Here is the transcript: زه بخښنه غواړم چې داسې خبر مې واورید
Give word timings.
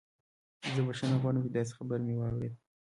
زه 0.73 0.81
بخښنه 0.87 1.15
غواړم 1.21 1.41
چې 1.45 1.51
داسې 1.57 1.71
خبر 1.77 1.99
مې 2.05 2.13
واورید 2.17 2.53